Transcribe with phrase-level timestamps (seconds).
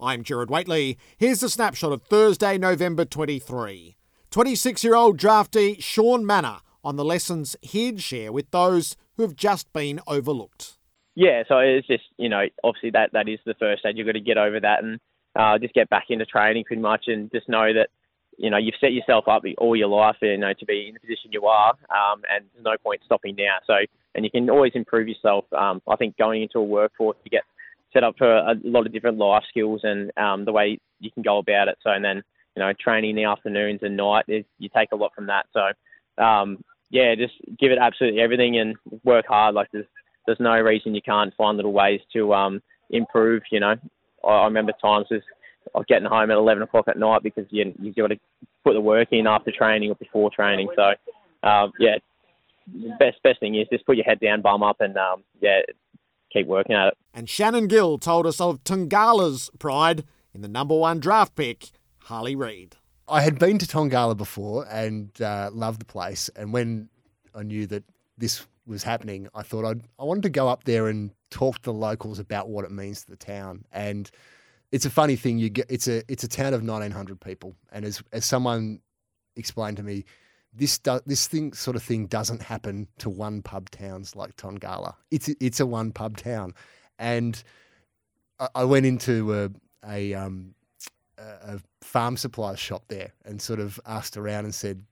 [0.00, 0.96] I'm Jared Whateley.
[1.16, 3.96] Here's a snapshot of Thursday, November 23.
[4.30, 9.34] 26 year old draftee Shaun Mannagh on the lessons he'd share with those who have
[9.34, 10.78] just been overlooked.
[11.16, 13.96] Yeah, so it's just, you know, obviously that, that is the first stage.
[13.96, 15.00] You've got to get over that and
[15.34, 17.88] uh, just get back into training pretty much and just know that,
[18.36, 21.00] you know, you've set yourself up all your life, you know, to be in the
[21.00, 23.56] position you are um, and there's no point stopping now.
[23.66, 23.74] So,
[24.14, 25.44] and you can always improve yourself.
[25.52, 27.42] Um, I think going into a workforce, you get
[27.92, 31.22] set up for a lot of different life skills and um, the way you can
[31.22, 31.78] go about it.
[31.82, 32.22] So, and then
[32.58, 35.46] you know, training in the afternoons and night, is, you take a lot from that.
[35.52, 39.54] So, um, yeah, just give it absolutely everything and work hard.
[39.54, 39.86] Like there's
[40.26, 43.42] there's no reason you can't find little ways to um, improve.
[43.52, 43.76] You know,
[44.24, 45.22] I, I remember times of
[45.74, 48.18] of getting home at 11 o'clock at night because you you've got to
[48.64, 50.68] put the work in after training or before training.
[50.74, 50.94] So,
[51.44, 51.98] uh, yeah,
[52.98, 55.60] best best thing is just put your head down, bum up, and um, yeah,
[56.32, 56.94] keep working at it.
[57.14, 61.70] And Shannon Gill told us of Tongala's pride in the number one draft pick,
[62.04, 62.76] Harley Reid.
[63.08, 66.28] I had been to Tongala before and uh, loved the place.
[66.36, 66.88] And when
[67.34, 67.84] I knew that
[68.18, 71.62] this was happening, I thought I'd, I wanted to go up there and talk to
[71.62, 73.64] the locals about what it means to the town.
[73.72, 74.10] And
[74.70, 75.38] it's a funny thing.
[75.38, 78.80] You get it's a it's a town of nineteen hundred people, and as as someone
[79.36, 80.04] explained to me,
[80.52, 84.94] this do, this thing sort of thing doesn't happen to one pub towns like Tongala.
[85.10, 86.54] It's it's a one pub town,
[86.98, 87.42] and
[88.38, 89.50] I, I went into a
[89.86, 90.54] a, um,
[91.18, 94.84] a farm supplies shop there and sort of asked around and said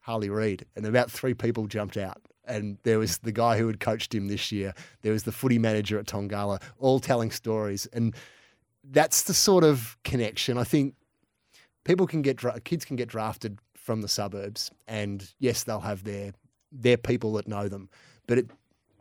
[0.00, 2.20] Harley Reid, and about three people jumped out.
[2.46, 4.74] And there was the guy who had coached him this year.
[5.00, 8.14] There was the footy manager at Tongala, all telling stories, and
[8.90, 10.94] that's the sort of connection I think
[11.84, 16.32] people can get kids can get drafted from the suburbs, and yes, they'll have their
[16.72, 17.90] their people that know them,
[18.26, 18.50] but it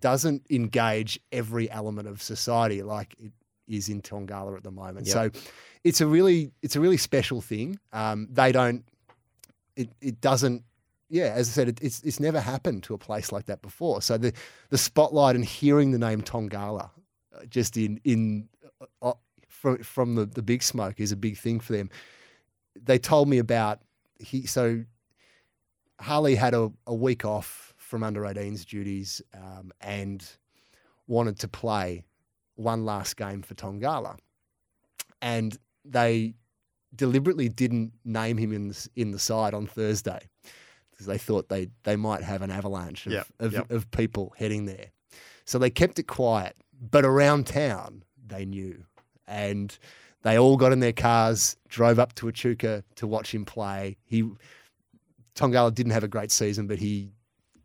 [0.00, 3.32] doesn't engage every element of society like it
[3.68, 5.06] is in Tongala at the moment.
[5.06, 5.12] Yep.
[5.12, 5.40] So
[5.84, 7.78] it's a really it's a really special thing.
[7.92, 8.84] Um, they don't
[9.76, 10.64] it it doesn't
[11.10, 14.00] yeah, as I said, it, it's it's never happened to a place like that before.
[14.00, 14.32] So the
[14.70, 16.90] the spotlight and hearing the name Tongala
[17.36, 18.48] uh, just in in
[18.80, 19.12] uh, uh,
[19.48, 21.90] from from the the big smoke is a big thing for them.
[22.80, 23.82] They told me about
[24.20, 24.84] he so
[26.00, 30.24] Harley had a, a week off from under 18s duties um, and
[31.06, 32.04] wanted to play
[32.54, 34.16] one last game for Tongala,
[35.20, 36.34] and they
[36.94, 40.28] deliberately didn't name him in the, in the side on Thursday
[40.90, 43.70] because they thought they they might have an avalanche of, yep, of, yep.
[43.70, 44.86] of people heading there.
[45.44, 48.84] So they kept it quiet, but around town they knew,
[49.26, 49.76] and
[50.22, 53.96] they all got in their cars, drove up to Echuca to watch him play.
[54.04, 54.30] He
[55.34, 57.12] Tongala didn't have a great season, but he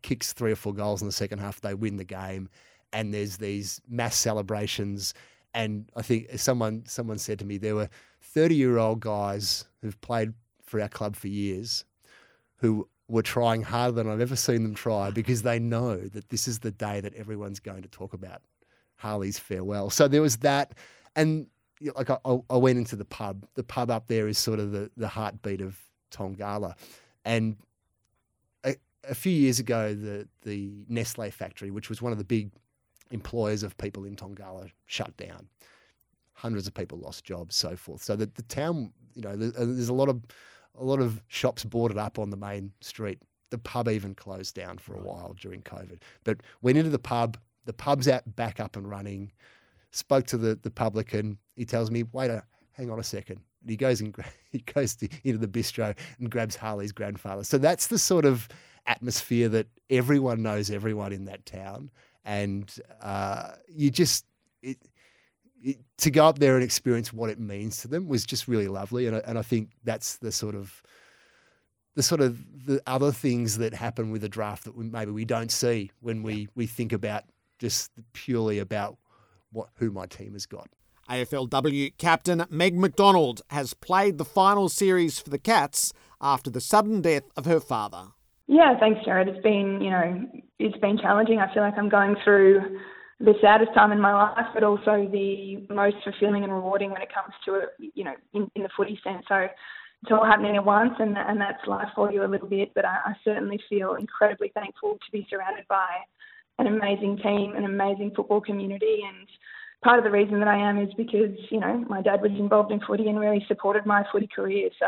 [0.02, 1.60] kicks three or four goals in the second half.
[1.60, 2.48] They win the game,
[2.92, 5.12] and there's these mass celebrations.
[5.52, 7.90] And I think someone someone said to me there were
[8.22, 11.84] 30 year old guys who've played for our club for years
[12.58, 16.48] who were trying harder than I've ever seen them try because they know that this
[16.48, 18.42] is the day that everyone's going to talk about
[18.96, 19.90] Harley's farewell.
[19.90, 20.74] So there was that,
[21.14, 21.46] and
[21.94, 23.46] like I, I, went into the pub.
[23.54, 25.78] The pub up there is sort of the, the heartbeat of
[26.10, 26.74] Tongala,
[27.24, 27.56] and
[28.64, 28.76] a,
[29.08, 32.50] a few years ago, the the Nestle factory, which was one of the big
[33.10, 35.48] employers of people in Tongala, shut down.
[36.32, 38.02] Hundreds of people lost jobs, so forth.
[38.02, 40.22] So that the town, you know, uh, there's a lot of
[40.78, 43.20] a lot of shops boarded up on the main street.
[43.50, 46.00] The pub even closed down for a while during COVID.
[46.24, 47.38] But went into the pub.
[47.64, 49.32] The pub's out back up and running
[49.92, 51.38] spoke to the, the publican.
[51.54, 52.42] He tells me, wait a,
[52.72, 53.40] hang on a second.
[53.62, 54.14] And he goes and
[54.50, 57.44] he goes to, into the bistro and grabs Harley's grandfather.
[57.44, 58.48] So that's the sort of
[58.86, 61.90] atmosphere that everyone knows everyone in that town,
[62.24, 62.72] and
[63.02, 64.24] uh, you just
[64.62, 64.78] it,
[65.62, 68.68] it, to go up there and experience what it means to them was just really
[68.68, 70.82] lovely, and I, and I think that's the sort of
[71.94, 75.24] the sort of the other things that happen with a draft that we, maybe we
[75.24, 77.24] don't see when we we think about
[77.58, 78.98] just purely about
[79.52, 80.68] what, who my team has got.
[81.08, 87.00] AFLW captain Meg McDonald has played the final series for the Cats after the sudden
[87.00, 88.08] death of her father.
[88.48, 89.28] Yeah, thanks, Jared.
[89.28, 90.24] It's been, you know,
[90.58, 91.38] it's been challenging.
[91.38, 92.78] I feel like I'm going through
[93.20, 97.08] the saddest time in my life, but also the most fulfilling and rewarding when it
[97.12, 99.24] comes to it, you know, in, in the footy sense.
[99.28, 99.46] So
[100.02, 102.72] it's all happening at once, and and that's life for you a little bit.
[102.74, 105.86] But I, I certainly feel incredibly thankful to be surrounded by
[106.58, 109.28] an amazing team, an amazing football community, and
[109.82, 112.72] part of the reason that I am is because you know my dad was involved
[112.72, 114.70] in footy and really supported my footy career.
[114.78, 114.86] So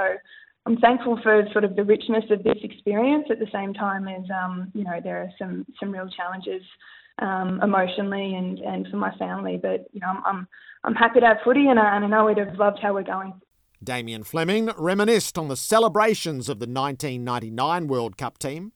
[0.67, 3.27] I'm thankful for sort of the richness of this experience.
[3.31, 6.63] At the same time as um, you know there are some some real challenges
[7.21, 9.59] um, emotionally and, and for my family.
[9.61, 10.49] But you know, I'm I'm,
[10.85, 13.03] I'm happy to have footy, and I, and I know we'd have loved how we're
[13.03, 13.35] going.
[13.83, 18.73] Damien Fleming reminisced on the celebrations of the 1999 World Cup team.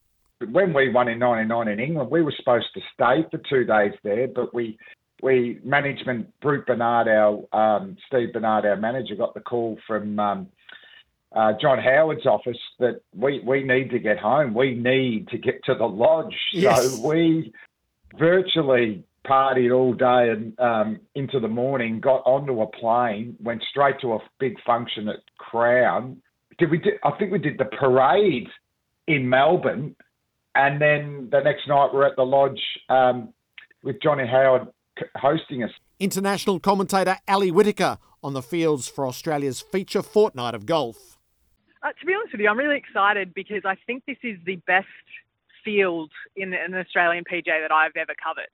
[0.50, 3.92] When we won in '99 in England, we were supposed to stay for two days
[4.02, 4.78] there, but we
[5.22, 10.18] we management Brute Bernard, our um, Steve Bernard, our manager, got the call from.
[10.18, 10.48] Um,
[11.34, 14.52] uh, John Howard's office that we, we need to get home.
[14.52, 16.36] We need to get to the lodge.
[16.52, 16.96] Yes.
[16.96, 17.54] So we
[18.18, 22.00] virtually partied all day and um, into the morning.
[22.00, 26.20] Got onto a plane, went straight to a big function at Crown.
[26.58, 26.82] Did we?
[27.04, 28.48] I think we did the parade
[29.06, 29.96] in Melbourne,
[30.54, 33.32] and then the next night we're at the lodge um,
[33.82, 34.69] with Johnny Howard
[35.16, 35.70] hosting us.
[35.99, 41.19] International commentator Ali Whittaker on the fields for Australia's feature fortnight of golf.
[41.82, 44.56] Uh, to be honest with you, I'm really excited because I think this is the
[44.66, 44.87] best
[45.64, 48.48] field in an Australian PJ that I've ever covered.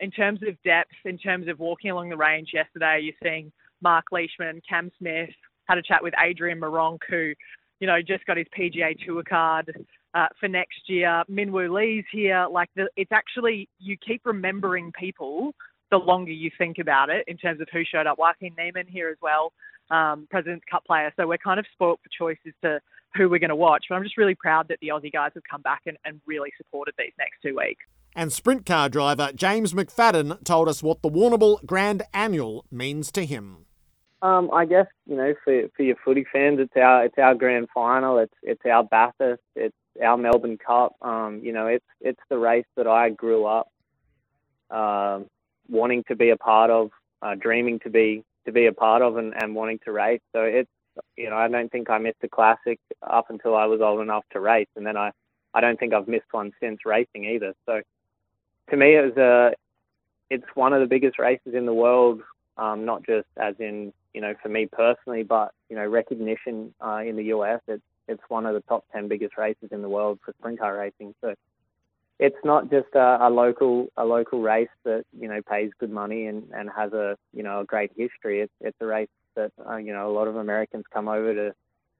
[0.00, 3.52] In terms of depth, in terms of walking along the range yesterday, you're seeing
[3.82, 5.30] Mark Leishman, Cam Smith,
[5.66, 7.32] had a chat with Adrian Meronk, who,
[7.78, 9.72] you know, just got his PGA Tour card
[10.14, 11.22] uh, for next year.
[11.30, 12.46] Minwoo Lee's here.
[12.50, 15.54] Like, the, it's actually, you keep remembering people
[15.90, 18.18] the longer you think about it in terms of who showed up.
[18.18, 19.52] Joaquin Niemann here as well,
[19.90, 21.12] um, President's Cup player.
[21.16, 22.80] So we're kind of spoilt for choices to
[23.14, 23.84] who we're going to watch.
[23.88, 26.50] But I'm just really proud that the Aussie guys have come back and, and really
[26.56, 27.84] supported these next two weeks.
[28.14, 33.24] And sprint car driver James McFadden told us what the Warrnambool Grand Annual means to
[33.24, 33.66] him.
[34.20, 37.68] Um, I guess you know for for your footy fans, it's our it's our grand
[37.74, 38.18] final.
[38.18, 39.42] It's it's our Bathurst.
[39.56, 40.94] It's our Melbourne Cup.
[41.02, 43.68] Um, you know, it's it's the race that I grew up
[44.70, 45.20] uh,
[45.68, 46.90] wanting to be a part of,
[47.20, 50.20] uh, dreaming to be to be a part of, and, and wanting to race.
[50.32, 50.70] So it's
[51.16, 54.24] you know, I don't think I missed a classic up until I was old enough
[54.32, 55.12] to race, and then I,
[55.54, 57.54] I don't think I've missed one since racing either.
[57.66, 57.80] So,
[58.70, 59.52] to me, it was a,
[60.30, 62.20] it's one of the biggest races in the world.
[62.58, 66.98] Um, not just as in, you know, for me personally, but you know, recognition uh,
[66.98, 67.60] in the US.
[67.66, 70.76] It's it's one of the top ten biggest races in the world for sprint car
[70.76, 71.14] racing.
[71.20, 71.34] So,
[72.18, 76.26] it's not just a, a local a local race that you know pays good money
[76.26, 78.40] and, and has a you know a great history.
[78.40, 81.54] It's it's a race that uh, you know a lot of Americans come over to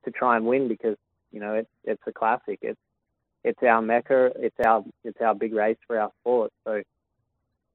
[0.04, 0.96] to try and win because
[1.32, 2.60] you know it's it's a classic.
[2.62, 2.81] It's
[3.44, 4.31] it's our mecca.
[4.37, 6.52] It's our it's our big race for our sport.
[6.64, 6.82] So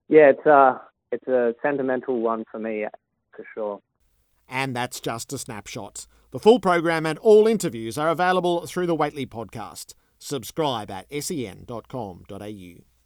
[0.08, 0.82] yeah, it's a
[1.12, 2.86] it's a sentimental one for me
[3.36, 3.82] for sure.
[4.50, 6.08] And that's just a snapshot.
[6.32, 9.94] The full program and all interviews are available through the Whateley podcast.
[10.20, 12.97] Subscribe at sen.com.au.